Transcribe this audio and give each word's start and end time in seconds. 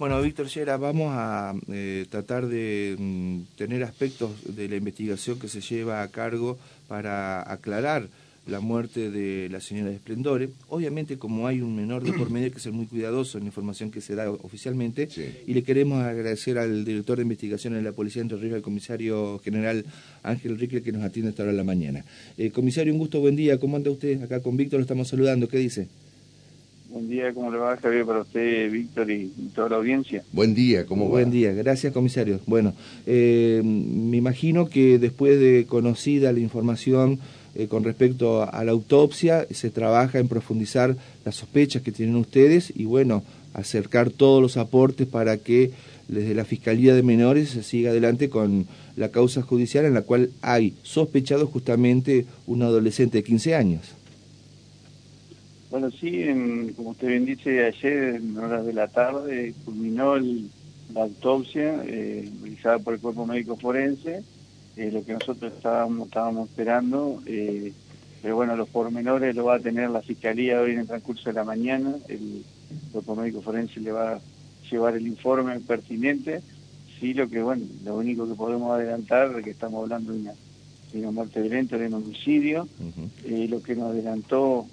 Bueno, 0.00 0.22
Víctor 0.22 0.46
Yera, 0.46 0.78
vamos 0.78 1.12
a 1.14 1.54
eh, 1.70 2.06
tratar 2.08 2.46
de 2.46 2.96
mm, 2.98 3.40
tener 3.58 3.84
aspectos 3.84 4.30
de 4.56 4.66
la 4.66 4.76
investigación 4.76 5.38
que 5.38 5.46
se 5.46 5.60
lleva 5.60 6.00
a 6.00 6.08
cargo 6.08 6.58
para 6.88 7.42
aclarar 7.52 8.08
la 8.46 8.60
muerte 8.60 9.10
de 9.10 9.50
la 9.50 9.60
señora 9.60 9.90
Esplendore. 9.90 10.48
Obviamente, 10.68 11.18
como 11.18 11.46
hay 11.46 11.60
un 11.60 11.76
menor 11.76 12.02
de 12.02 12.14
por 12.14 12.30
medio, 12.30 12.46
hay 12.46 12.50
que 12.50 12.60
ser 12.60 12.72
muy 12.72 12.86
cuidadoso 12.86 13.36
en 13.36 13.44
la 13.44 13.48
información 13.48 13.90
que 13.90 14.00
se 14.00 14.14
da 14.14 14.30
oficialmente. 14.30 15.06
Y 15.46 15.52
le 15.52 15.62
queremos 15.62 16.02
agradecer 16.02 16.56
al 16.56 16.82
director 16.86 17.18
de 17.18 17.24
investigación 17.24 17.74
de 17.74 17.82
la 17.82 17.92
Policía 17.92 18.20
de 18.20 18.30
Entre 18.30 18.38
Ríos, 18.38 18.56
el 18.56 18.62
comisario 18.62 19.38
general 19.44 19.84
Ángel 20.22 20.58
Ricle, 20.58 20.80
que 20.80 20.92
nos 20.92 21.04
atiende 21.04 21.28
esta 21.28 21.42
hora 21.42 21.52
de 21.52 21.58
la 21.58 21.64
mañana. 21.64 22.06
Eh, 22.38 22.50
comisario, 22.52 22.90
un 22.90 22.98
gusto, 22.98 23.20
buen 23.20 23.36
día. 23.36 23.60
¿Cómo 23.60 23.76
anda 23.76 23.90
usted? 23.90 24.22
Acá 24.22 24.40
con 24.40 24.56
Víctor 24.56 24.78
lo 24.78 24.84
estamos 24.84 25.08
saludando. 25.08 25.46
¿Qué 25.46 25.58
dice? 25.58 25.88
Buen 26.92 27.08
día, 27.08 27.32
¿cómo 27.32 27.52
le 27.52 27.58
va, 27.58 27.76
Javier, 27.76 28.04
para 28.04 28.22
usted, 28.22 28.68
Víctor 28.68 29.08
y, 29.12 29.28
toda 29.54 29.68
la 29.68 29.76
audiencia? 29.76 30.24
Buen 30.32 30.56
día, 30.56 30.86
¿cómo 30.86 31.04
va? 31.04 31.10
Buen 31.10 31.30
día, 31.30 31.52
gracias, 31.52 31.92
comisario. 31.92 32.40
Bueno, 32.46 32.74
eh, 33.06 33.62
me 33.64 34.16
imagino 34.16 34.68
que 34.68 34.98
después 34.98 35.38
de 35.38 35.66
conocida 35.68 36.32
la 36.32 36.40
información 36.40 37.20
eh, 37.54 37.68
con 37.68 37.84
respecto 37.84 38.42
a, 38.42 38.64
la 38.64 38.72
autopsia, 38.72 39.46
se 39.52 39.70
trabaja 39.70 40.18
en 40.18 40.26
profundizar 40.26 40.96
las 41.24 41.36
sospechas 41.36 41.82
que 41.82 41.92
tienen 41.92 42.16
ustedes 42.16 42.72
y, 42.74 42.86
bueno, 42.86 43.22
acercar 43.54 44.10
todos 44.10 44.42
los 44.42 44.56
aportes 44.56 45.06
para 45.06 45.36
que 45.36 45.70
desde 46.08 46.34
la 46.34 46.44
Fiscalía 46.44 46.92
de 46.92 47.04
Menores 47.04 47.50
se 47.50 47.62
siga 47.62 47.90
adelante 47.90 48.28
con 48.30 48.66
la 48.96 49.10
causa 49.10 49.42
judicial 49.42 49.84
en 49.84 49.94
la 49.94 50.02
cual 50.02 50.30
hay 50.42 50.74
sospechado 50.82 51.46
justamente 51.46 52.26
un 52.48 52.62
adolescente 52.62 53.18
de 53.18 53.24
15 53.24 53.54
años. 53.54 53.99
Bueno, 55.70 55.88
sí, 55.92 56.26
como 56.76 56.90
usted 56.90 57.06
bien 57.06 57.24
dice, 57.24 57.64
ayer 57.64 58.16
en 58.16 58.36
horas 58.36 58.66
de 58.66 58.72
la 58.72 58.88
tarde 58.88 59.54
culminó 59.64 60.16
la 60.16 61.02
autopsia 61.02 61.84
eh, 61.86 62.28
realizada 62.40 62.80
por 62.80 62.94
el 62.94 63.00
Cuerpo 63.00 63.24
Médico 63.24 63.56
Forense, 63.56 64.24
eh, 64.76 64.90
lo 64.90 65.04
que 65.04 65.12
nosotros 65.12 65.52
estábamos, 65.52 66.08
estábamos 66.08 66.50
esperando, 66.50 67.22
eh, 67.24 67.72
pero 68.20 68.34
bueno, 68.34 68.56
los 68.56 68.68
pormenores 68.68 69.36
lo 69.36 69.44
va 69.44 69.56
a 69.56 69.60
tener 69.60 69.90
la 69.90 70.02
Fiscalía 70.02 70.60
hoy 70.60 70.72
en 70.72 70.80
el 70.80 70.88
transcurso 70.88 71.30
de 71.30 71.34
la 71.34 71.44
mañana, 71.44 71.94
el 72.08 72.44
Cuerpo 72.90 73.14
Médico 73.14 73.40
Forense 73.40 73.78
le 73.78 73.92
va 73.92 74.14
a 74.14 74.20
llevar 74.68 74.96
el 74.96 75.06
informe 75.06 75.60
pertinente, 75.60 76.40
sí, 76.98 77.14
lo 77.14 77.30
que 77.30 77.42
bueno, 77.42 77.64
lo 77.84 77.96
único 77.96 78.26
que 78.26 78.34
podemos 78.34 78.72
adelantar 78.72 79.38
es 79.38 79.44
que 79.44 79.50
estamos 79.50 79.84
hablando 79.84 80.12
de 80.12 80.18
una, 80.18 80.32
de 80.92 81.10
muerte 81.12 81.40
violenta, 81.40 81.78
de 81.78 81.86
un 81.86 81.94
homicidio, 81.94 82.66
lo 83.24 83.62
que 83.62 83.76
nos 83.76 83.92
adelantó 83.92 84.66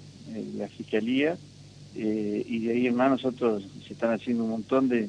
la 0.56 0.68
Fiscalía, 0.68 1.36
eh, 1.96 2.44
y 2.46 2.66
de 2.66 2.72
ahí 2.72 2.86
en 2.86 2.94
más 2.94 3.10
nosotros 3.10 3.66
se 3.86 3.92
están 3.92 4.12
haciendo 4.12 4.44
un 4.44 4.50
montón 4.50 4.88
de, 4.88 5.08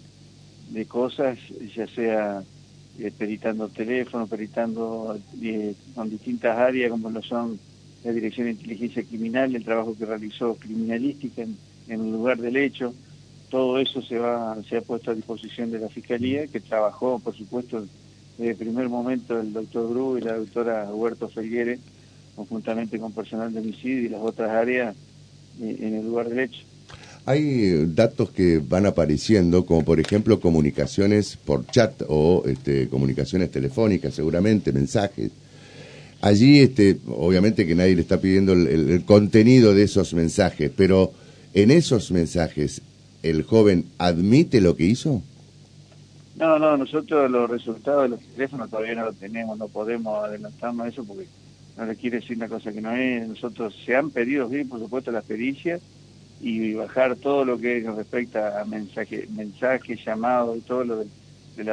de 0.69 0.85
cosas, 0.85 1.37
ya 1.75 1.87
sea 1.87 2.43
eh, 2.99 3.11
peritando 3.17 3.69
teléfono, 3.69 4.27
peritando 4.27 5.19
eh, 5.41 5.73
con 5.95 6.09
distintas 6.09 6.57
áreas 6.57 6.91
como 6.91 7.09
lo 7.09 7.21
son 7.21 7.59
la 8.03 8.11
Dirección 8.11 8.45
de 8.45 8.51
Inteligencia 8.51 9.03
Criminal, 9.03 9.55
el 9.55 9.63
trabajo 9.63 9.95
que 9.97 10.05
realizó 10.05 10.55
criminalística 10.55 11.41
en, 11.41 11.57
en 11.89 12.01
el 12.01 12.11
lugar 12.11 12.37
del 12.37 12.55
hecho, 12.55 12.93
todo 13.49 13.77
eso 13.79 14.01
se 14.01 14.17
va 14.17 14.57
se 14.63 14.77
ha 14.77 14.81
puesto 14.81 15.11
a 15.11 15.15
disposición 15.15 15.71
de 15.71 15.79
la 15.79 15.89
Fiscalía, 15.89 16.47
que 16.47 16.59
trabajó, 16.59 17.19
por 17.19 17.35
supuesto, 17.35 17.85
desde 18.37 18.51
el 18.51 18.57
primer 18.57 18.87
momento 18.87 19.39
el 19.39 19.51
doctor 19.51 19.89
Bru 19.89 20.17
y 20.17 20.21
la 20.21 20.37
doctora 20.37 20.89
Huerto 20.89 21.27
Felguere, 21.27 21.79
conjuntamente 22.35 22.99
con 22.99 23.11
personal 23.11 23.51
de 23.53 23.59
homicidio 23.59 24.05
y 24.05 24.09
las 24.09 24.21
otras 24.21 24.49
áreas, 24.49 24.95
en 25.59 25.95
el 25.95 26.05
lugar 26.05 26.29
derecho. 26.29 26.63
Hay 27.25 27.41
eh, 27.41 27.85
datos 27.87 28.31
que 28.31 28.57
van 28.57 28.85
apareciendo, 28.85 29.65
como 29.65 29.83
por 29.83 29.99
ejemplo 29.99 30.39
comunicaciones 30.39 31.37
por 31.37 31.65
chat 31.67 32.01
o 32.07 32.43
este, 32.47 32.87
comunicaciones 32.87 33.51
telefónicas, 33.51 34.15
seguramente, 34.15 34.71
mensajes. 34.71 35.31
Allí, 36.21 36.59
este, 36.59 36.97
obviamente 37.07 37.67
que 37.67 37.75
nadie 37.75 37.95
le 37.95 38.01
está 38.01 38.19
pidiendo 38.19 38.53
el, 38.53 39.03
contenido 39.05 39.73
de 39.73 39.83
esos 39.83 40.13
mensajes, 40.13 40.71
pero 40.75 41.13
en 41.53 41.71
esos 41.71 42.11
mensajes, 42.11 42.81
¿el 43.21 43.43
joven 43.43 43.85
admite 43.99 44.59
lo 44.59 44.75
que 44.75 44.85
hizo? 44.85 45.21
No, 46.35 46.57
no, 46.57 46.77
nosotros 46.77 47.29
los 47.29 47.49
resultados 47.49 48.03
de 48.03 48.09
los 48.09 48.19
teléfonos 48.21 48.69
todavía 48.69 48.95
no 48.95 49.05
los 49.05 49.15
tenemos, 49.17 49.57
no 49.57 49.67
podemos 49.67 50.23
adelantarnos 50.23 50.85
a 50.85 50.89
eso 50.89 51.03
porque 51.03 51.27
no 51.79 51.85
le 51.85 51.95
quiere 51.95 52.19
decir 52.19 52.35
una 52.35 52.49
cosa 52.49 52.73
que 52.73 52.81
no 52.81 52.93
es. 52.93 53.25
Nosotros 53.25 53.73
se 53.85 53.95
han 53.95 54.11
pedido, 54.11 54.49
sí, 54.49 54.65
por 54.65 54.79
supuesto, 54.79 55.11
las 55.11 55.23
pericias 55.23 55.79
y 56.41 56.73
bajar 56.73 57.15
todo 57.15 57.45
lo 57.45 57.57
que 57.57 57.79
respecta 57.95 58.59
a 58.59 58.65
mensaje, 58.65 59.27
mensajes, 59.33 59.99
llamados 60.05 60.57
y 60.57 60.61
todo 60.61 60.83
lo 60.83 60.97
de, 60.97 61.05
de, 61.55 61.63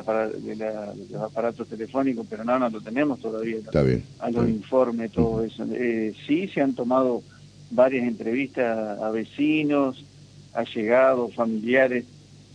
los 1.10 1.22
aparatos 1.22 1.68
telefónicos, 1.68 2.24
pero 2.30 2.44
no, 2.44 2.56
no 2.56 2.70
lo 2.70 2.80
tenemos 2.80 3.20
todavía. 3.20 3.56
Está 3.56 3.82
bien. 3.82 4.04
A 4.20 4.30
los 4.30 4.48
informes, 4.48 5.10
todo 5.10 5.44
eso. 5.44 5.66
Eh, 5.72 6.14
sí, 6.24 6.48
se 6.48 6.60
han 6.60 6.74
tomado 6.74 7.22
varias 7.72 8.06
entrevistas 8.06 9.00
a 9.00 9.10
vecinos, 9.10 10.04
allegados, 10.54 11.34
familiares, 11.34 12.04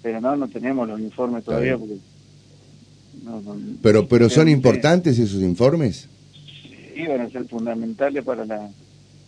pero 0.02 0.22
no, 0.22 0.38
no 0.38 0.48
tenemos 0.48 0.88
los 0.88 1.02
informes 1.02 1.44
todavía 1.44 1.78
porque... 1.78 1.98
pero, 3.82 4.08
pero 4.08 4.30
son 4.30 4.48
importantes 4.48 5.20
esos 5.20 5.42
informes 5.42 6.08
van 7.08 7.22
a 7.22 7.30
ser 7.30 7.46
fundamentales 7.46 8.24
para 8.24 8.46
la, 8.46 8.70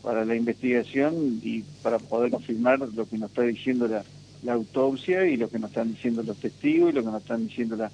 para 0.01 0.25
la 0.25 0.35
investigación 0.35 1.40
y 1.44 1.63
para 1.81 2.00
poder 2.00 2.31
confirmar 2.31 2.79
lo 2.79 3.07
que 3.07 3.18
nos 3.18 3.29
está 3.29 3.44
diciendo 3.44 3.88
la, 3.88 4.03
autopsia 4.51 5.25
y 5.25 5.38
lo 5.38 5.50
que 5.50 5.57
nos 5.57 5.69
están 5.69 5.94
diciendo 5.94 6.22
los 6.22 6.38
testigos 6.38 6.91
y 6.91 6.96
lo 6.96 7.02
que 7.02 7.12
nos 7.12 7.22
están 7.22 7.47
diciendo 7.47 7.78
las 7.78 7.91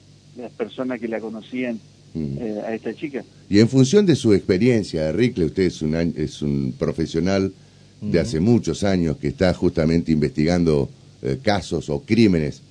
personas 0.57 0.99
que 0.99 1.07
la 1.07 1.19
conocían 1.19 1.79
mm. 2.15 2.37
eh, 2.39 2.61
a 2.65 2.73
esta 2.73 2.91
chica. 2.95 3.23
Y 3.47 3.59
en 3.59 3.69
función 3.69 4.07
de 4.07 4.15
su 4.15 4.33
experiencia, 4.33 5.11
Rickle, 5.11 5.45
usted 5.45 5.63
es 5.63 5.81
un, 5.83 5.93
es 5.93 6.41
un 6.41 6.73
profesional 6.77 7.53
de 8.01 8.19
hace 8.19 8.39
muchos 8.39 8.83
años 8.83 9.17
que 9.17 9.27
está 9.27 9.53
justamente 9.53 10.11
investigando 10.11 10.89
eh, 11.21 11.37
casos 11.41 11.89
o 11.89 12.01
crímenes 12.01 12.61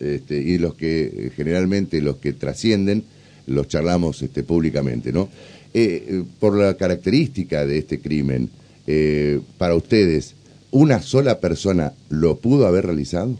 este, 0.00 0.40
y 0.40 0.58
los 0.58 0.74
que 0.74 1.02
eh, 1.04 1.32
generalmente 1.36 2.00
los 2.00 2.16
que 2.16 2.32
trascienden 2.32 3.04
los 3.48 3.68
charlamos 3.68 4.22
este, 4.22 4.42
públicamente, 4.42 5.12
¿no? 5.12 5.28
Eh, 5.74 6.04
eh, 6.08 6.24
por 6.40 6.56
la 6.56 6.74
característica 6.74 7.66
de 7.66 7.78
este 7.78 8.00
crimen, 8.00 8.48
eh, 8.86 9.40
para 9.58 9.74
ustedes, 9.74 10.34
¿una 10.70 11.02
sola 11.02 11.40
persona 11.40 11.92
lo 12.08 12.36
pudo 12.36 12.66
haber 12.66 12.86
realizado? 12.86 13.36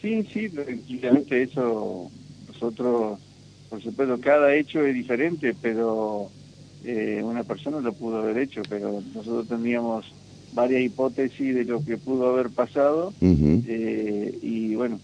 Sí, 0.00 0.24
sí, 0.32 0.48
tranquilamente 0.48 1.42
eso, 1.42 2.10
nosotros, 2.48 3.18
por 3.68 3.82
supuesto, 3.82 4.18
cada 4.20 4.54
hecho 4.54 4.84
es 4.84 4.94
diferente, 4.94 5.54
pero 5.60 6.30
una 7.22 7.44
persona 7.44 7.80
lo 7.80 7.92
pudo 7.92 8.18
haber 8.18 8.38
hecho, 8.38 8.62
pero 8.66 9.02
nosotros 9.12 9.48
teníamos 9.48 10.06
varias 10.54 10.80
hipótesis 10.80 11.54
de 11.54 11.64
lo 11.64 11.84
que 11.84 11.98
pudo 11.98 12.30
haber 12.30 12.48
pasado 12.48 13.12
y 13.20 14.74
bueno, 14.76 14.98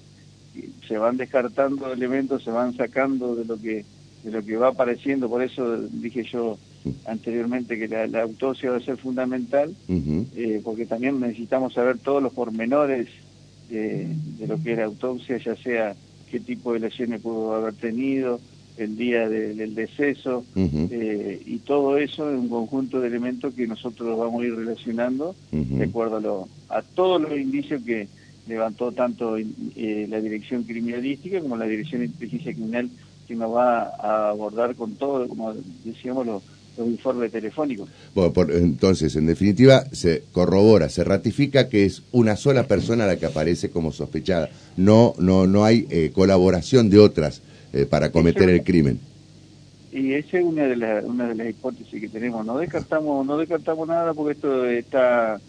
se 0.86 0.98
van 0.98 1.16
descartando 1.16 1.92
elementos, 1.92 2.42
se 2.42 2.50
van 2.50 2.76
sacando 2.76 3.34
de 3.34 3.44
lo 3.44 3.60
que 3.60 3.84
de 4.24 4.32
lo 4.32 4.44
que 4.44 4.56
va 4.56 4.68
apareciendo, 4.68 5.28
por 5.28 5.40
eso 5.40 5.78
dije 5.82 6.24
yo 6.24 6.58
anteriormente 7.06 7.78
que 7.78 7.86
la, 7.86 8.22
autopsia 8.22 8.72
va 8.72 8.78
a 8.78 8.80
ser 8.80 8.96
fundamental, 8.96 9.74
eh, 9.88 10.60
porque 10.64 10.84
también 10.84 11.20
necesitamos 11.20 11.74
saber 11.74 11.98
todos 11.98 12.20
los 12.22 12.32
pormenores 12.32 13.08
de, 13.70 14.08
lo 14.46 14.60
que 14.60 14.72
era 14.72 14.84
autopsia, 14.84 15.38
ya 15.38 15.54
sea 15.56 15.94
qué 16.30 16.40
tipo 16.40 16.72
de 16.72 16.80
lesiones 16.80 17.20
pudo 17.20 17.54
haber 17.54 17.74
tenido, 17.74 18.40
el 18.76 18.96
día 18.96 19.28
del 19.28 19.74
deceso, 19.74 20.44
eh, 20.54 21.42
y 21.46 21.58
todo 21.58 21.96
eso 21.96 22.30
en 22.30 22.40
un 22.40 22.48
conjunto 22.48 23.00
de 23.00 23.08
elementos 23.08 23.54
que 23.54 23.66
nosotros 23.66 24.18
vamos 24.18 24.42
a 24.42 24.46
ir 24.46 24.54
relacionando 24.54 25.34
de 25.50 25.84
acuerdo 25.84 26.48
a, 26.68 26.82
todos 26.82 27.22
los 27.22 27.32
indicios 27.38 27.82
que 27.82 28.08
levantó 28.46 28.92
tanto 28.92 29.36
eh, 29.36 30.06
la 30.08 30.20
Dirección 30.20 30.64
Criminalística 30.64 31.40
como 31.40 31.56
la 31.56 31.66
Dirección 31.66 32.00
de 32.00 32.06
Inteligencia 32.06 32.52
Criminal 32.52 32.90
que 33.26 33.34
nos 33.34 33.54
va 33.54 33.92
a 33.98 34.30
abordar 34.30 34.74
con 34.76 34.94
todo, 34.94 35.28
como 35.28 35.54
decíamos, 35.84 36.26
los, 36.26 36.42
informes 36.78 37.32
telefónicos. 37.32 37.88
Bueno, 38.14 38.52
entonces, 38.52 39.16
en 39.16 39.24
definitiva, 39.24 39.86
se 39.92 40.24
corrobora, 40.30 40.90
se 40.90 41.04
ratifica 41.04 41.70
que 41.70 41.86
es 41.86 42.02
una 42.12 42.36
sola 42.36 42.64
persona 42.64 43.06
la 43.06 43.16
que 43.16 43.24
aparece 43.24 43.70
como 43.70 43.92
sospechada. 43.92 44.50
No, 44.76 45.14
no, 45.18 45.46
no 45.46 45.64
hay 45.64 45.86
eh, 45.88 46.10
colaboración 46.12 46.90
de 46.90 46.98
otras 46.98 47.40
eh, 47.72 47.86
para 47.86 48.12
cometer 48.12 48.50
el 48.50 48.62
crimen. 48.62 49.00
Y 49.90 50.12
esa 50.12 50.38
es 50.38 50.44
una 50.44 50.64
de, 50.64 50.76
las 50.76 51.02
una 51.02 51.28
de 51.28 51.34
las 51.34 51.48
hipótesis 51.48 51.98
que 51.98 52.10
tenemos. 52.10 52.44
No 52.44 52.58
descartamos, 52.58 53.24
no 53.24 53.38
descartamos 53.38 53.88
nada 53.88 54.12
porque 54.12 54.32
esto 54.32 54.66
está 54.66 55.40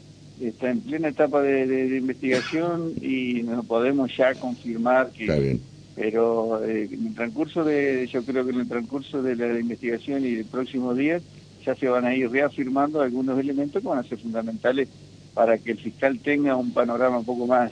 está 0.41 0.69
en 0.69 0.81
plena 0.81 1.09
etapa 1.09 1.41
de, 1.41 1.97
investigación 1.97 2.93
y 3.01 3.43
no 3.43 3.63
podemos 3.63 4.15
ya 4.15 4.35
confirmar 4.35 5.11
que, 5.11 5.23
Está 5.23 5.37
bien 5.37 5.61
pero 5.97 6.63
eh, 6.63 6.87
en 6.91 7.07
el 7.07 7.15
transcurso 7.15 7.63
de, 7.63 8.07
yo 8.13 8.23
creo 8.23 8.45
que 8.45 8.51
en 8.51 8.59
el 8.59 8.67
transcurso 8.69 9.23
de 9.23 9.35
la 9.35 9.59
investigación 9.59 10.23
y 10.23 10.35
el 10.35 10.45
próximo 10.45 10.93
día 10.93 11.19
ya 11.65 11.73
se 11.73 11.89
van 11.89 12.05
a 12.05 12.15
ir 12.15 12.29
reafirmando 12.29 13.01
algunos 13.01 13.39
elementos 13.39 13.81
que 13.81 13.87
van 13.87 13.97
a 13.97 14.03
ser 14.03 14.19
fundamentales 14.19 14.89
para 15.33 15.57
que 15.57 15.71
el 15.71 15.79
fiscal 15.79 16.19
tenga 16.19 16.55
un 16.55 16.71
panorama 16.71 17.17
un 17.17 17.25
poco 17.25 17.47
más 17.47 17.71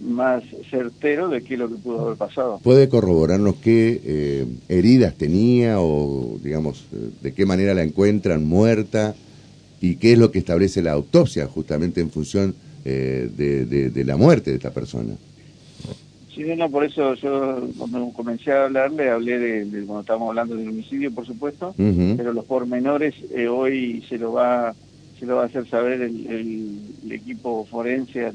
más 0.00 0.44
certero 0.70 1.28
de 1.28 1.42
qué 1.42 1.54
es 1.54 1.60
lo 1.60 1.68
que 1.68 1.74
pudo 1.74 2.02
haber 2.02 2.18
pasado. 2.18 2.60
¿Puede 2.62 2.88
corroborarnos 2.88 3.56
qué 3.56 4.00
eh, 4.04 4.46
heridas 4.68 5.14
tenía 5.14 5.80
o, 5.80 6.38
digamos, 6.40 6.84
eh, 6.92 7.10
de 7.20 7.32
qué 7.32 7.44
manera 7.46 7.74
la 7.74 7.82
encuentran 7.82 8.44
muerta 8.44 9.16
y 9.80 9.96
qué 9.96 10.12
es 10.12 10.18
lo 10.18 10.30
que 10.30 10.38
establece 10.38 10.82
la 10.82 10.92
autopsia 10.92 11.46
justamente 11.46 12.00
en 12.00 12.10
función 12.10 12.54
eh, 12.84 13.28
de, 13.36 14.04
la 14.04 14.16
muerte 14.16 14.50
de 14.50 14.56
esta 14.56 14.70
persona? 14.70 15.14
Sí, 16.34 16.44
no, 16.56 16.70
por 16.70 16.84
eso 16.84 17.14
yo 17.14 17.68
cuando 17.76 18.10
comencé 18.10 18.52
a 18.52 18.64
hablarle, 18.64 19.10
hablé 19.10 19.38
de, 19.38 19.84
cuando 19.84 20.00
estábamos 20.00 20.28
hablando 20.28 20.54
del 20.56 20.68
homicidio, 20.68 21.12
por 21.12 21.26
supuesto, 21.26 21.74
pero 21.76 22.32
los 22.32 22.44
pormenores 22.44 23.14
hoy 23.48 24.04
se 24.08 24.18
lo 24.18 24.32
va 24.32 24.74
se 25.18 25.26
lo 25.26 25.36
va 25.36 25.42
a 25.42 25.46
hacer 25.46 25.68
saber 25.68 26.00
el, 26.02 26.78
equipo 27.10 27.66
forense 27.70 28.26
a 28.26 28.32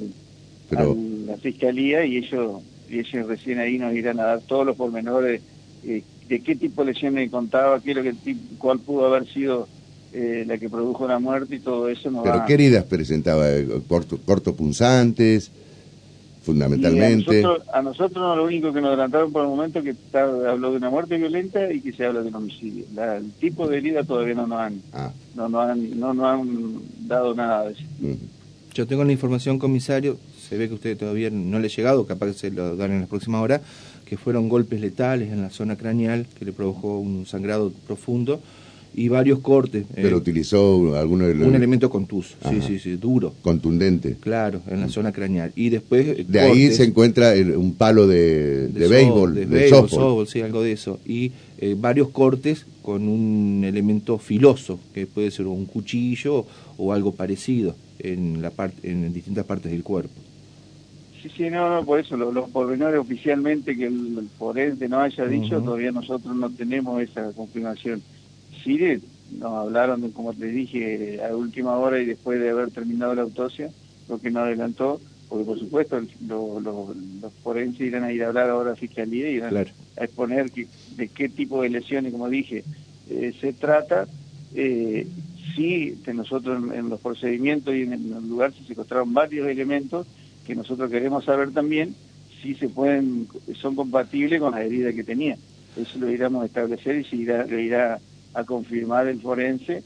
la 0.71 1.37
fiscalía 1.37 2.05
y 2.05 2.17
ellos, 2.17 2.61
y 2.89 2.99
ellos 2.99 3.27
recién 3.27 3.59
ahí 3.59 3.77
nos 3.77 3.93
irán 3.93 4.19
a 4.19 4.23
dar 4.23 4.41
todos 4.41 4.65
los 4.65 4.75
pormenores 4.75 5.41
eh, 5.85 6.03
de 6.27 6.39
qué 6.39 6.55
tipo 6.55 6.83
de 6.83 6.93
lesiones 6.93 7.29
contaba, 7.29 7.79
qué 7.79 7.93
lo 7.93 8.01
que, 8.01 8.13
cuál 8.57 8.79
pudo 8.79 9.05
haber 9.05 9.27
sido 9.27 9.67
eh, 10.13 10.43
la 10.47 10.57
que 10.57 10.69
produjo 10.69 11.07
la 11.07 11.19
muerte 11.19 11.55
y 11.55 11.59
todo 11.59 11.89
eso. 11.89 12.11
Nos 12.11 12.23
¿Pero 12.23 12.43
qué 12.45 12.53
heridas 12.53 12.83
presentaba? 12.85 13.47
Corto, 13.87 14.19
¿Cortopunzantes? 14.23 15.51
Fundamentalmente. 16.43 17.41
A 17.73 17.81
nosotros, 17.81 18.37
lo 18.37 18.43
único 18.43 18.73
que 18.73 18.81
nos 18.81 18.89
adelantaron 18.89 19.31
por 19.31 19.43
el 19.43 19.49
momento 19.49 19.79
es 19.79 19.85
que 19.85 20.17
habló 20.17 20.71
de 20.71 20.77
una 20.77 20.89
muerte 20.89 21.17
violenta 21.17 21.71
y 21.71 21.79
que 21.79 21.93
se 21.93 22.05
habla 22.05 22.21
de 22.21 22.27
un 22.27 22.35
homicidio. 22.35 22.85
el 23.15 23.31
tipo 23.39 23.67
de 23.67 23.77
herida 23.77 24.03
todavía 24.03 24.35
no 24.35 24.45
nos 24.45 24.59
han, 24.59 24.81
ah. 24.91 25.11
no, 25.35 25.47
no 25.47 25.61
han, 25.61 25.97
no 25.97 26.13
nos 26.13 26.25
han 26.25 26.81
dado 27.07 27.33
nada 27.33 27.65
de 27.65 27.71
eso. 27.71 27.83
Yo 28.73 28.85
tengo 28.85 29.05
la 29.05 29.13
información, 29.13 29.57
comisario, 29.57 30.17
se 30.49 30.57
ve 30.57 30.67
que 30.67 30.73
usted 30.73 30.97
todavía 30.97 31.29
no 31.29 31.59
le 31.59 31.67
ha 31.67 31.69
llegado, 31.69 32.05
capaz 32.05 32.27
que 32.27 32.33
se 32.33 32.51
lo 32.51 32.75
dan 32.75 32.91
en 32.91 32.99
las 32.99 33.09
próximas 33.09 33.41
horas, 33.41 33.61
que 34.05 34.17
fueron 34.17 34.49
golpes 34.49 34.81
letales 34.81 35.31
en 35.31 35.41
la 35.41 35.49
zona 35.49 35.77
craneal 35.77 36.27
que 36.37 36.43
le 36.43 36.51
provocó 36.51 36.99
un 36.99 37.25
sangrado 37.25 37.71
profundo 37.87 38.41
y 38.93 39.07
varios 39.07 39.39
cortes. 39.39 39.85
Pero 39.93 40.09
eh, 40.09 40.19
utilizó 40.19 40.95
alguno 40.95 41.25
de 41.25 41.33
Un 41.33 41.55
elemento 41.55 41.89
contuso, 41.89 42.35
sí, 42.49 42.61
sí, 42.65 42.79
sí, 42.79 42.95
duro. 42.95 43.33
Contundente. 43.41 44.17
Claro, 44.19 44.61
en 44.69 44.81
la 44.81 44.89
zona 44.89 45.11
craneal. 45.11 45.51
Y 45.55 45.69
después... 45.69 46.07
Eh, 46.07 46.25
de 46.27 46.39
ahí 46.39 46.71
se 46.71 46.83
encuentra 46.83 47.33
un 47.33 47.73
palo 47.73 48.07
de, 48.07 48.67
de, 48.67 48.87
béisbol, 48.87 49.35
de, 49.35 49.45
de 49.45 49.69
softball. 49.69 50.27
sí, 50.27 50.41
algo 50.41 50.61
de 50.61 50.71
eso. 50.73 50.99
Y 51.05 51.31
eh, 51.59 51.75
varios 51.77 52.09
cortes 52.09 52.65
con 52.81 53.07
un 53.07 53.63
elemento 53.63 54.17
filoso, 54.17 54.79
que 54.93 55.07
puede 55.07 55.31
ser 55.31 55.47
un 55.47 55.65
cuchillo 55.65 56.45
o 56.77 56.93
algo 56.93 57.13
parecido 57.13 57.75
en, 57.99 58.41
la 58.41 58.49
parte 58.49 58.91
en 58.91 59.13
distintas 59.13 59.45
partes 59.45 59.71
del 59.71 59.83
cuerpo. 59.83 60.13
Sí, 61.21 61.29
sí, 61.37 61.49
no, 61.49 61.81
por 61.85 62.01
eso 62.01 62.17
los, 62.17 62.49
pormenores 62.49 62.99
oficialmente 62.99 63.77
que 63.77 63.85
el, 63.85 64.27
forense 64.37 64.89
no 64.89 64.99
haya 64.99 65.25
dicho, 65.25 65.61
todavía 65.61 65.93
nosotros 65.93 66.35
no 66.35 66.49
tenemos 66.49 67.01
esa 67.01 67.31
confirmación. 67.31 68.01
Sí, 68.63 68.79
nos 69.31 69.53
hablaron, 69.53 70.11
como 70.11 70.33
te 70.33 70.47
dije, 70.47 71.19
a 71.23 71.35
última 71.35 71.77
hora 71.77 71.99
y 71.99 72.05
después 72.05 72.39
de 72.39 72.49
haber 72.49 72.71
terminado 72.71 73.15
la 73.15 73.23
autopsia, 73.23 73.69
lo 74.07 74.19
que 74.19 74.31
nos 74.31 74.43
adelantó, 74.43 75.01
porque 75.29 75.45
por 75.45 75.59
supuesto 75.59 75.99
los 76.27 77.33
forenses 77.43 77.81
irán 77.81 78.03
a 78.03 78.11
ir 78.11 78.23
a 78.23 78.27
hablar 78.27 78.49
ahora 78.49 78.73
a 78.73 78.75
Fiscalía 78.75 79.29
y 79.29 79.35
irán 79.35 79.55
a 79.57 80.03
exponer 80.03 80.51
de 80.51 81.07
qué 81.09 81.29
tipo 81.29 81.61
de 81.61 81.69
lesiones, 81.69 82.11
como 82.11 82.29
dije, 82.29 82.63
eh, 83.09 83.33
se 83.39 83.53
trata. 83.53 84.07
Eh, 84.55 85.07
sí, 85.55 85.97
de 86.05 86.13
nosotros 86.13 86.61
en, 86.73 86.89
los 86.89 86.99
procedimientos 86.99 87.73
y 87.73 87.81
en 87.81 87.93
el 87.93 88.27
lugar 88.27 88.53
se 88.53 88.71
encontraron 88.71 89.13
varios 89.13 89.47
elementos 89.47 90.07
que 90.45 90.55
nosotros 90.55 90.91
queremos 90.91 91.25
saber 91.25 91.51
también 91.51 91.95
si 92.41 92.55
se 92.55 92.67
pueden, 92.67 93.27
son 93.55 93.75
compatibles 93.75 94.39
con 94.39 94.51
la 94.51 94.63
herida 94.63 94.91
que 94.91 95.03
tenía. 95.03 95.37
Eso 95.77 95.97
lo 95.97 96.11
iremos 96.11 96.43
a 96.43 96.45
establecer 96.45 96.97
y 96.97 97.05
se 97.05 97.15
irá, 97.15 97.45
lo 97.45 97.57
irá 97.57 97.99
a 98.33 98.43
confirmar 98.43 99.07
el 99.07 99.19
forense 99.19 99.83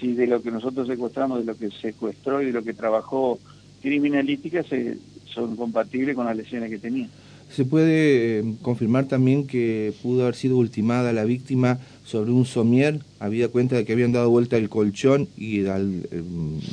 si 0.00 0.12
de 0.12 0.26
lo 0.26 0.42
que 0.42 0.50
nosotros 0.50 0.86
secuestramos, 0.86 1.40
de 1.40 1.44
lo 1.44 1.56
que 1.56 1.70
secuestró 1.70 2.42
y 2.42 2.46
de 2.46 2.52
lo 2.52 2.62
que 2.62 2.72
trabajó 2.72 3.38
criminalística 3.80 4.62
se, 4.62 4.98
son 5.26 5.56
compatibles 5.56 6.14
con 6.14 6.26
las 6.26 6.36
lesiones 6.36 6.70
que 6.70 6.78
tenía. 6.78 7.08
¿Se 7.50 7.66
puede 7.66 8.38
eh, 8.38 8.54
confirmar 8.62 9.08
también 9.08 9.46
que 9.46 9.92
pudo 10.02 10.22
haber 10.22 10.34
sido 10.34 10.56
ultimada 10.56 11.12
la 11.12 11.24
víctima 11.24 11.78
sobre 12.02 12.30
un 12.30 12.46
somier? 12.46 13.00
Había 13.20 13.48
cuenta 13.48 13.76
de 13.76 13.84
que 13.84 13.92
habían 13.92 14.12
dado 14.12 14.30
vuelta 14.30 14.56
el 14.56 14.70
colchón 14.70 15.28
y 15.36 15.58
em, 15.66 16.02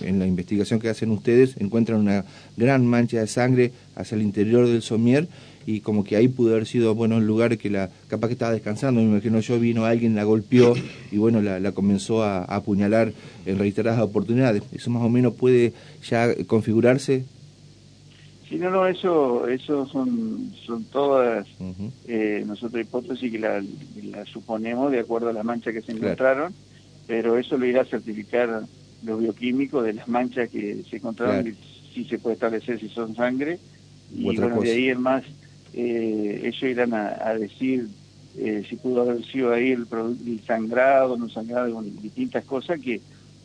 en 0.04 0.20
la 0.20 0.26
investigación 0.26 0.80
que 0.80 0.88
hacen 0.88 1.12
ustedes 1.12 1.58
encuentran 1.58 2.00
una 2.00 2.24
gran 2.56 2.86
mancha 2.86 3.20
de 3.20 3.28
sangre 3.28 3.74
hacia 3.96 4.16
el 4.16 4.22
interior 4.22 4.68
del 4.68 4.82
somier 4.82 5.28
y 5.70 5.82
como 5.82 6.04
que 6.04 6.16
ahí 6.16 6.28
pudo 6.28 6.52
haber 6.52 6.66
sido 6.66 6.96
bueno 6.96 7.18
el 7.18 7.28
lugar 7.28 7.58
que 7.58 7.70
la 7.70 7.90
capaz 8.08 8.28
que 8.28 8.34
estaba 8.34 8.52
descansando, 8.52 9.02
me 9.02 9.08
imagino 9.08 9.40
yo 9.40 9.60
vino 9.60 9.86
alguien 9.86 10.16
la 10.16 10.24
golpeó 10.24 10.74
y 11.12 11.18
bueno 11.18 11.42
la, 11.42 11.72
comenzó 11.74 12.24
a, 12.24 12.40
a 12.40 12.56
apuñalar 12.56 13.14
en 13.46 13.60
reiteradas 13.60 14.02
oportunidades. 14.02 14.64
Eso 14.72 14.90
más 14.90 15.04
o 15.04 15.10
menos 15.10 15.36
puede 15.36 15.74
ya 16.02 16.34
configurarse 16.46 17.24
Sí, 18.50 18.56
no, 18.56 18.72
no, 18.72 18.88
eso, 18.88 19.48
eso 19.48 19.86
son, 19.86 20.52
son 20.66 20.84
todas 20.86 21.46
eh, 22.08 22.44
nosotros 22.48 22.82
hipótesis 22.82 23.32
que 23.32 23.38
la, 23.38 23.62
suponemos 24.26 24.92
de 24.92 25.02
acuerdo 25.02 25.30
a 25.30 25.34
las 25.34 25.46
manchas 25.46 25.72
que 25.72 25.84
se 25.84 25.92
encontraron, 25.92 26.52
pero 27.06 27.38
eso 27.38 27.60
lo 27.60 27.68
irá 27.68 27.84
a 27.84 27.86
certificar 27.86 28.64
los 29.04 29.20
bioquímicos 29.20 29.86
de 29.86 29.94
las 29.94 30.08
manchas 30.08 30.50
que 30.50 30.82
se 30.90 30.96
encontraron, 30.96 31.48
y 31.48 31.54
si 31.94 32.06
se 32.06 32.18
puede 32.18 32.34
establecer 32.34 32.80
si 32.80 32.90
son 32.90 33.16
sangre, 33.16 33.60
y 34.16 34.24
bueno, 34.24 34.60
de 34.60 34.72
ahí 34.72 34.90
en 34.90 35.02
más, 35.02 35.24
eh, 35.74 36.42
ellos 36.44 36.64
irán 36.64 36.94
a, 36.94 37.34
decir 37.34 37.88
eh, 38.38 38.64
si 38.70 38.76
pudo 38.76 39.02
haber 39.02 39.24
sido 39.26 39.54
ahí 39.54 39.72
el, 39.72 39.86
el 40.28 40.42
sangrado, 40.46 41.18
no 41.18 41.30
sangrado, 41.30 41.82
distintas 42.02 42.46
cosas 42.46 42.80
que 42.80 43.02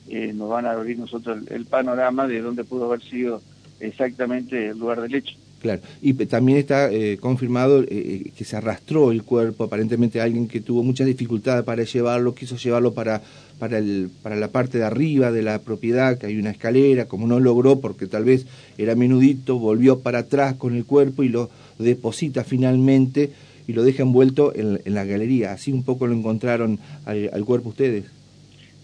eh, 0.08 0.32
nos 0.32 0.48
van 0.48 0.66
a 0.66 0.72
abrir 0.72 0.98
nosotros 0.98 1.40
el 1.50 1.66
panorama 1.66 2.26
de 2.26 2.40
dónde 2.40 2.64
pudo 2.64 2.86
haber 2.86 3.02
sido 3.02 3.42
exactamente 3.80 4.68
el 4.68 4.78
lugar 4.78 5.00
del 5.00 5.14
hecho. 5.14 5.36
Claro, 5.64 5.80
y 6.02 6.12
también 6.12 6.58
está 6.58 6.92
eh, 6.92 7.16
confirmado 7.18 7.80
eh, 7.80 7.86
eh, 7.88 8.32
que 8.36 8.44
se 8.44 8.54
arrastró 8.54 9.10
el 9.10 9.22
cuerpo, 9.22 9.64
aparentemente 9.64 10.20
alguien 10.20 10.46
que 10.46 10.60
tuvo 10.60 10.82
muchas 10.82 11.06
dificultades 11.06 11.64
para 11.64 11.84
llevarlo, 11.84 12.34
quiso 12.34 12.56
llevarlo 12.56 12.92
para, 12.92 13.22
para, 13.58 13.78
el, 13.78 14.10
para 14.22 14.36
la 14.36 14.48
parte 14.48 14.76
de 14.76 14.84
arriba 14.84 15.32
de 15.32 15.40
la 15.40 15.60
propiedad, 15.60 16.18
que 16.18 16.26
hay 16.26 16.36
una 16.36 16.50
escalera, 16.50 17.06
como 17.06 17.26
no 17.26 17.40
logró 17.40 17.80
porque 17.80 18.06
tal 18.06 18.24
vez 18.24 18.44
era 18.76 18.94
menudito, 18.94 19.58
volvió 19.58 20.00
para 20.00 20.18
atrás 20.18 20.54
con 20.56 20.76
el 20.76 20.84
cuerpo 20.84 21.22
y 21.22 21.30
lo 21.30 21.48
deposita 21.78 22.44
finalmente 22.44 23.30
y 23.66 23.72
lo 23.72 23.82
deja 23.82 24.02
envuelto 24.02 24.52
en, 24.54 24.80
la 24.84 25.04
galería. 25.04 25.52
Así 25.52 25.72
un 25.72 25.82
poco 25.82 26.06
lo 26.06 26.14
encontraron 26.14 26.78
al 27.06 27.44
cuerpo 27.44 27.70
ustedes. 27.70 28.04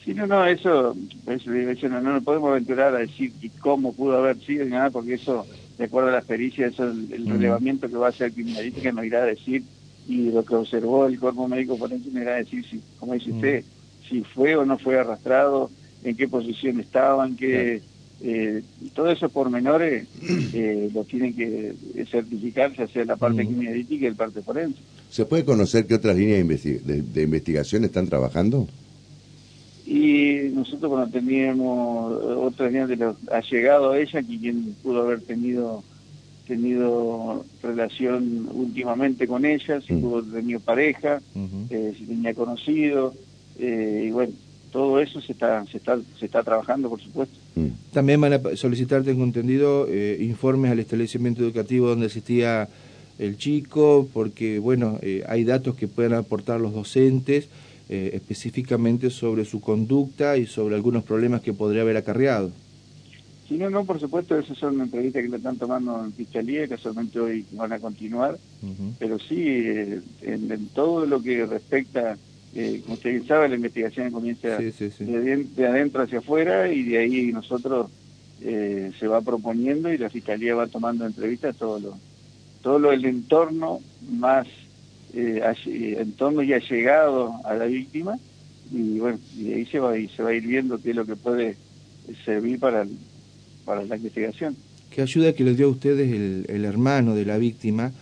Sí, 0.05 0.15
no, 0.15 0.26
no, 0.26 0.47
eso, 0.47 0.97
eso, 1.26 1.88
no, 1.88 2.00
no, 2.00 2.23
podemos 2.23 2.50
aventurar 2.50 2.95
a 2.95 3.00
decir 3.00 3.33
cómo 3.61 3.93
pudo 3.93 4.17
haber 4.17 4.38
sido 4.38 4.65
ni 4.65 4.71
nada, 4.71 4.91
porque 4.91 5.15
eso, 5.15 5.47
de 5.76 5.85
acuerdo 5.85 6.09
a 6.09 6.12
la 6.12 6.23
pericia, 6.23 6.69
eso 6.69 6.85
el, 6.85 7.26
mm. 7.26 7.33
relevamiento 7.33 7.88
que 7.88 7.97
va 7.97 8.07
a 8.07 8.11
hacer 8.11 8.33
criminalística 8.33 8.93
nos 8.93 9.05
irá 9.05 9.23
a 9.23 9.26
decir, 9.26 9.62
y 10.09 10.31
lo 10.31 10.43
que 10.43 10.55
observó 10.55 11.07
el 11.07 11.21
cuerpo 11.21 11.47
médico 11.47 11.76
forense 11.76 12.11
nos 12.11 12.23
irá 12.23 12.33
a 12.33 12.38
decir, 12.38 12.65
si, 12.65 12.81
como 12.99 13.12
dice 13.12 13.31
mm. 13.31 13.35
usted, 13.35 13.65
si 14.09 14.23
fue 14.23 14.57
o 14.57 14.65
no 14.65 14.79
fue 14.79 14.99
arrastrado, 14.99 15.71
en 16.03 16.17
qué 16.17 16.29
posición 16.29 16.81
estaba, 16.81 17.26
en 17.26 17.37
qué... 17.37 17.83
Eh, 18.23 18.62
todo 18.95 19.11
eso 19.11 19.29
pormenores 19.31 20.07
eh, 20.55 20.91
lo 20.93 21.05
tienen 21.05 21.35
que 21.35 21.75
certificarse 22.11 22.83
hacia 22.83 23.05
la 23.05 23.17
parte 23.17 23.47
criminalística 23.47 24.05
y 24.05 24.09
el 24.09 24.17
parte 24.17 24.43
forense. 24.43 24.79
¿Se 25.11 25.25
puede 25.25 25.45
conocer 25.45 25.87
qué 25.87 25.95
otras 25.95 26.17
líneas 26.17 26.47
de 26.62 27.23
investigación 27.23 27.85
están 27.85 28.07
trabajando? 28.09 28.69
y 29.91 30.50
nosotros 30.55 30.89
cuando 30.89 31.11
teníamos 31.11 32.12
otra 32.23 32.69
de 32.87 32.95
los 32.95 33.17
llegado 33.50 33.91
a 33.91 33.99
ella, 33.99 34.23
que 34.23 34.39
quien 34.39 34.77
pudo 34.85 35.03
haber 35.03 35.21
tenido 35.23 35.83
tenido 36.47 37.45
relación 37.61 38.49
últimamente 38.53 39.27
con 39.27 39.45
ella, 39.45 39.81
si 39.81 39.95
mm. 39.95 40.00
pudo 40.00 40.19
haber 40.19 40.33
tenido 40.33 40.61
pareja, 40.61 41.21
eh, 41.71 41.95
si 41.99 42.05
tenía 42.05 42.35
conocido, 42.35 43.15
eh, 43.59 44.05
y 44.07 44.11
bueno, 44.12 44.33
todo 44.71 45.00
eso 45.00 45.21
se 45.21 45.33
está, 45.33 45.67
se 45.67 45.79
está, 45.79 45.99
se 46.21 46.27
está 46.27 46.45
trabajando, 46.45 46.89
por 46.89 47.00
supuesto. 47.00 47.37
Mm. 47.54 47.92
También 47.92 48.21
van 48.21 48.35
a 48.35 48.40
solicitar, 48.57 49.02
tengo 49.02 49.25
entendido, 49.25 49.87
eh, 49.88 50.19
informes 50.21 50.71
al 50.71 50.78
establecimiento 50.78 51.42
educativo 51.42 51.88
donde 51.88 52.07
asistía 52.07 52.69
el 53.19 53.37
chico, 53.37 54.09
porque, 54.12 54.59
bueno, 54.59 54.99
hay 55.28 55.45
datos 55.45 55.75
que 55.75 55.88
pueden 55.88 56.14
aportar 56.14 56.59
los 56.59 56.73
docentes 56.73 57.49
eh, 57.92 58.12
específicamente 58.14 59.11
sobre 59.11 59.45
su 59.45 59.61
conducta 59.61 60.37
y 60.37 60.47
sobre 60.47 60.76
algunos 60.76 61.02
problemas 61.02 61.40
que 61.40 61.52
podría 61.52 61.83
haber 61.83 61.97
acarreado. 61.97 62.52
Sí, 63.49 63.57
no, 63.59 63.69
no, 63.69 63.85
por 63.85 63.99
supuesto, 63.99 64.38
esas 64.38 64.59
son 64.59 64.80
entrevistas 64.80 65.21
que 65.21 65.28
le 65.28 65.38
están 65.38 65.57
tomando 65.57 66.04
en 66.04 66.12
Fiscalía, 66.12 66.69
que 66.69 66.76
solamente 66.76 67.19
hoy 67.19 67.45
van 67.50 67.73
a 67.73 67.80
continuar, 67.80 68.38
pero 69.00 69.19
sí, 69.19 69.42
eh, 69.45 70.00
en, 70.23 70.69
todo 70.69 71.04
lo 71.04 71.21
que 71.21 71.45
respecta, 71.47 72.16
eh, 72.54 72.80
como 72.83 72.95
usted 72.95 73.25
sabe, 73.26 73.49
la 73.49 73.57
investigación 73.57 74.11
comienza 74.11 74.59
De, 74.59 75.66
adentro 75.66 76.02
hacia 76.02 76.19
afuera 76.19 76.73
y 76.73 76.83
de 76.85 76.99
ahí 76.99 77.33
nosotros 77.33 77.90
se 78.40 79.07
va 79.07 79.21
proponiendo 79.21 79.92
y 79.92 79.99
la 79.99 80.09
Fiscalía 80.09 80.54
va 80.54 80.66
tomando 80.66 81.04
entrevistas 81.04 81.54
a 81.54 81.59
todos 81.59 81.83
los 81.83 81.95
todo 82.62 82.78
lo 82.78 82.90
del 82.90 83.04
entorno 83.04 83.80
más 84.11 84.47
eh, 85.14 85.42
entorno 85.99 86.42
ya 86.42 86.59
llegado 86.59 87.35
a 87.45 87.54
la 87.54 87.64
víctima 87.64 88.19
y 88.71 89.00
bueno, 89.00 89.19
y 89.37 89.52
ahí 89.52 89.66
se 89.66 89.80
va, 89.80 89.99
y 89.99 90.09
se 90.09 90.23
va 90.23 90.30
a 90.30 90.35
ir 90.35 90.47
viendo 90.47 90.80
qué 90.80 90.90
es 90.90 90.97
lo 90.97 91.04
que 91.04 91.16
puede 91.16 91.57
servir 92.25 92.61
para, 92.61 92.87
para 93.64 93.85
la 93.85 93.97
investigación. 93.97 94.57
¿Qué 94.90 95.02
ayuda 95.02 95.33
que 95.33 95.42
le 95.42 95.54
dio 95.54 95.66
a 95.66 95.71
ustedes 95.71 96.12
el, 96.12 96.47
el 96.49 96.64
hermano 96.64 97.16
de 97.16 97.25
la 97.25 97.38
víctima, 97.38 97.92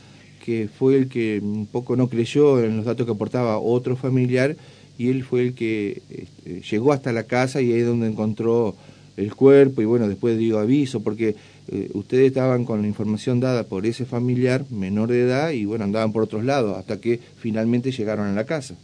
que 0.48 0.66
fue 0.66 0.96
el 0.96 1.08
que 1.10 1.40
un 1.42 1.66
poco 1.66 1.94
no 1.94 2.08
creyó 2.08 2.64
en 2.64 2.78
los 2.78 2.86
datos 2.86 3.04
que 3.04 3.12
aportaba 3.12 3.58
otro 3.58 3.96
familiar 3.96 4.56
y 4.96 5.10
él 5.10 5.22
fue 5.22 5.42
el 5.42 5.52
que 5.52 6.00
este, 6.08 6.62
llegó 6.62 6.94
hasta 6.94 7.12
la 7.12 7.24
casa 7.24 7.60
y 7.60 7.70
ahí 7.70 7.80
es 7.80 7.86
donde 7.86 8.06
encontró 8.06 8.74
el 9.18 9.34
cuerpo 9.34 9.82
y 9.82 9.84
bueno, 9.84 10.08
después 10.08 10.38
dio 10.38 10.58
aviso 10.58 11.02
porque 11.02 11.36
eh, 11.68 11.90
ustedes 11.92 12.28
estaban 12.28 12.64
con 12.64 12.80
la 12.80 12.88
información 12.88 13.40
dada 13.40 13.64
por 13.64 13.84
ese 13.84 14.06
familiar 14.06 14.64
menor 14.70 15.10
de 15.10 15.20
edad 15.20 15.50
y 15.50 15.66
bueno, 15.66 15.84
andaban 15.84 16.14
por 16.14 16.22
otros 16.22 16.42
lados 16.46 16.78
hasta 16.78 16.98
que 16.98 17.20
finalmente 17.36 17.92
llegaron 17.92 18.26
a 18.26 18.32
la 18.32 18.44
casa. 18.44 18.74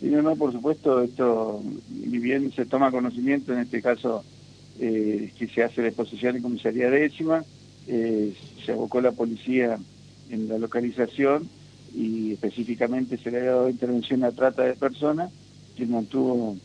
Sí, 0.00 0.06
no, 0.06 0.20
no, 0.20 0.34
por 0.34 0.50
supuesto, 0.50 1.00
esto, 1.00 1.62
ni 1.90 2.18
bien 2.18 2.50
se 2.50 2.66
toma 2.66 2.90
conocimiento, 2.90 3.52
en 3.52 3.60
este 3.60 3.80
caso, 3.80 4.24
eh, 4.80 5.30
que 5.38 5.46
se 5.46 5.62
hace 5.62 5.80
la 5.80 5.88
exposición 5.88 6.34
en 6.34 6.42
comisaría 6.42 6.90
décima, 6.90 7.44
eh, 7.86 8.34
se 8.66 8.72
abocó 8.72 9.00
la 9.00 9.12
policía 9.12 9.78
en 10.30 10.48
la 10.48 10.58
localización 10.58 11.48
y 11.94 12.32
específicamente 12.32 13.18
se 13.18 13.30
le 13.30 13.40
ha 13.40 13.44
dado 13.46 13.68
intervención 13.68 14.24
a 14.24 14.32
trata 14.32 14.62
de 14.62 14.74
personas, 14.74 15.32
que 15.76 15.86
mantuvo 15.86 16.56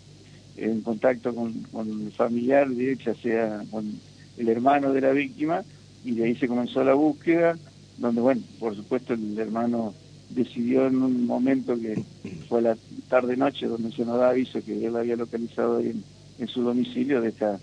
en 0.57 0.81
contacto 0.81 1.34
con, 1.34 1.53
con 1.72 1.89
el 1.89 2.12
familiar, 2.12 2.69
ya 2.72 3.13
sea 3.15 3.63
con 3.72 3.91
el 4.38 4.50
hermano 4.50 4.93
de 4.93 5.01
la 5.01 5.12
víctima, 5.12 5.63
y 6.03 6.12
de 6.12 6.25
ahí 6.25 6.36
se 6.36 6.48
comenzó 6.48 6.84
la 6.84 6.93
búsqueda, 6.93 7.57
donde, 7.98 8.22
bueno, 8.22 8.41
por 8.60 8.75
supuesto 8.75 9.13
el 9.13 9.38
hermano 9.39 9.93
decidió 10.29 10.88
en 10.88 11.01
un 11.01 11.25
momento 11.25 11.79
que 11.79 12.03
fue 12.48 12.62
la 12.62 12.77
tarde-noche, 13.10 13.67
donde 13.67 13.91
se 13.91 14.05
nos 14.05 14.19
da 14.19 14.29
aviso 14.29 14.63
que 14.63 14.86
él 14.86 14.95
había 14.95 15.15
localizado 15.15 15.79
en, 15.79 16.03
en 16.39 16.48
su 16.48 16.62
domicilio 16.62 17.22
de 17.22 17.29
esta 17.29 17.60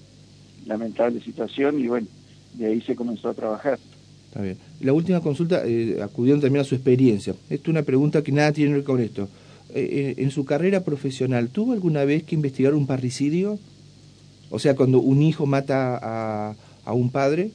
lamentable 0.66 1.20
situación, 1.20 1.78
y 1.80 1.86
bueno, 1.86 2.06
de 2.54 2.66
ahí 2.66 2.80
se 2.80 2.96
comenzó 2.96 3.30
a 3.30 3.34
trabajar. 3.34 3.78
Está 4.32 4.40
bien. 4.40 4.56
La 4.80 4.94
última 4.94 5.20
consulta, 5.20 5.62
eh, 5.66 5.98
acudieron 6.02 6.40
también 6.40 6.62
a 6.62 6.64
su 6.64 6.74
experiencia. 6.74 7.34
Esto 7.50 7.64
es 7.64 7.68
una 7.68 7.82
pregunta 7.82 8.22
que 8.22 8.32
nada 8.32 8.50
tiene 8.50 8.70
que 8.70 8.76
ver 8.76 8.84
con 8.84 9.00
esto. 9.00 9.28
Eh, 9.74 10.14
eh, 10.16 10.22
en 10.22 10.30
su 10.30 10.46
carrera 10.46 10.84
profesional, 10.84 11.50
¿tuvo 11.50 11.74
alguna 11.74 12.06
vez 12.06 12.22
que 12.22 12.34
investigar 12.34 12.72
un 12.72 12.86
parricidio? 12.86 13.58
O 14.48 14.58
sea, 14.58 14.74
cuando 14.74 15.00
un 15.00 15.20
hijo 15.20 15.44
mata 15.44 15.98
a, 16.00 16.54
a 16.86 16.92
un 16.94 17.10
padre. 17.10 17.50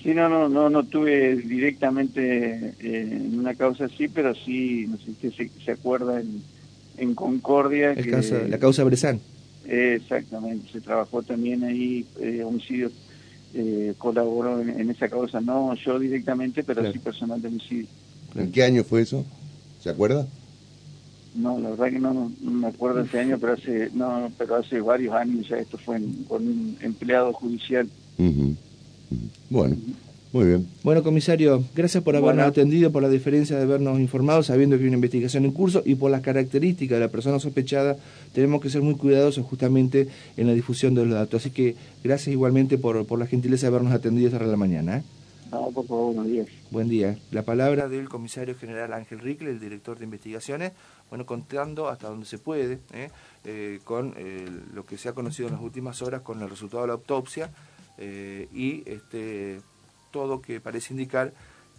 Sí, 0.00 0.14
no, 0.14 0.28
no, 0.28 0.48
no, 0.48 0.70
no 0.70 0.84
tuve 0.84 1.34
directamente 1.34 2.74
eh, 2.78 3.08
en 3.10 3.36
una 3.36 3.56
causa 3.56 3.86
así, 3.86 4.06
pero 4.06 4.32
sí, 4.32 4.86
no 4.88 4.96
sé 4.98 5.12
si 5.20 5.30
se, 5.32 5.50
se 5.64 5.70
acuerda 5.72 6.20
en, 6.20 6.40
en 6.98 7.14
Concordia. 7.16 7.96
que, 7.96 8.10
la 8.48 8.58
causa 8.58 8.84
Bresan. 8.84 9.18
exactamente, 9.66 10.70
se 10.70 10.80
trabajó 10.80 11.24
también 11.24 11.64
ahí, 11.64 12.04
eh, 12.20 12.44
homicidios 12.44 12.92
eh, 13.54 13.94
colaboró 13.98 14.60
en, 14.60 14.90
esa 14.90 15.08
causa, 15.08 15.40
no 15.40 15.74
yo 15.74 15.98
directamente, 15.98 16.64
pero 16.64 16.92
sí 16.92 16.98
personal 16.98 17.40
de 17.40 17.48
homicidio. 17.48 17.86
¿En 18.34 18.50
qué 18.50 18.64
año 18.64 18.82
fue 18.82 19.02
eso? 19.02 19.24
¿Se 19.80 19.90
acuerda? 19.90 20.26
No, 21.34 21.58
la 21.58 21.70
verdad 21.70 21.90
que 21.90 21.98
no, 21.98 22.32
me 22.40 22.66
acuerdo 22.66 23.00
ese 23.00 23.20
año, 23.20 23.38
pero 23.40 23.54
hace 23.54 23.90
no, 23.92 24.30
pero 24.38 24.56
hace 24.56 24.80
varios 24.80 25.14
años 25.14 25.48
ya 25.48 25.56
esto 25.56 25.78
fue 25.78 26.00
con 26.28 26.46
un 26.46 26.76
empleado 26.80 27.32
judicial. 27.32 27.88
Bueno, 29.50 29.76
muy 30.34 30.46
bien. 30.46 30.68
Bueno, 30.82 31.04
comisario, 31.04 31.62
gracias 31.76 32.02
por 32.02 32.16
habernos 32.16 32.48
atendido, 32.48 32.90
por 32.90 33.02
la 33.02 33.08
diferencia 33.08 33.56
de 33.56 33.62
habernos 33.62 34.00
informado, 34.00 34.42
sabiendo 34.42 34.76
que 34.76 34.82
hay 34.82 34.88
una 34.88 34.96
investigación 34.96 35.44
en 35.44 35.52
curso 35.52 35.80
y 35.86 35.94
por 35.94 36.10
las 36.10 36.22
características 36.22 36.96
de 36.96 37.04
la 37.04 37.08
persona 37.08 37.38
sospechada, 37.38 37.96
tenemos 38.32 38.60
que 38.60 38.68
ser 38.68 38.82
muy 38.82 38.96
cuidadosos 38.96 39.46
justamente 39.46 40.08
en 40.36 40.48
la 40.48 40.52
difusión 40.52 40.92
de 40.96 41.04
los 41.04 41.14
datos. 41.14 41.40
Así 41.40 41.50
que 41.50 41.76
gracias 42.02 42.32
igualmente 42.32 42.78
por, 42.78 43.06
por 43.06 43.20
la 43.20 43.28
gentileza 43.28 43.66
de 43.66 43.68
habernos 43.68 43.92
atendido 43.92 44.26
esta 44.26 44.38
hora 44.38 44.46
de 44.46 44.50
la 44.50 44.56
mañana. 44.56 44.96
¿eh? 44.96 45.02
No, 45.52 45.70
por 45.70 45.86
favor, 45.86 46.06
buenos 46.06 46.26
días. 46.26 46.48
Buen 46.72 46.88
día. 46.88 47.16
La 47.30 47.42
palabra 47.42 47.88
del 47.88 48.08
comisario 48.08 48.56
general 48.56 48.92
Ángel 48.92 49.20
Ricle, 49.20 49.50
el 49.50 49.60
director 49.60 50.00
de 50.00 50.04
investigaciones, 50.04 50.72
bueno, 51.10 51.26
contando 51.26 51.88
hasta 51.88 52.08
donde 52.08 52.26
se 52.26 52.38
puede, 52.38 52.80
¿eh? 52.92 53.08
Eh, 53.44 53.78
con 53.84 54.12
lo 54.74 54.84
que 54.84 54.98
se 54.98 55.08
ha 55.08 55.12
conocido 55.12 55.46
en 55.46 55.54
las 55.54 55.62
últimas 55.62 56.02
horas, 56.02 56.22
con 56.22 56.42
el 56.42 56.50
resultado 56.50 56.82
de 56.82 56.88
la 56.88 56.94
autopsia 56.94 57.52
y 58.52 58.82
este 58.86 59.60
todo 60.14 60.40
que 60.40 60.60
parece 60.60 60.94
indicar 60.94 61.34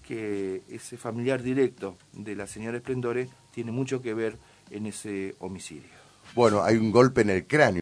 que 0.06 0.62
ese 0.68 0.98
familiar 0.98 1.42
directo 1.42 1.98
de 2.12 2.36
la 2.36 2.48
señora 2.48 2.76
Esplendore 2.76 3.30
tiene 3.54 3.72
mucho 3.72 4.02
que 4.02 4.14
ver 4.14 4.38
en 4.72 4.88
ese 4.88 5.36
homicidio. 5.40 5.96
Bueno, 6.36 6.62
hay 6.62 6.76
un 6.76 6.92
golpe 6.92 7.22
en 7.22 7.30
el 7.30 7.48
cráneo. 7.48 7.74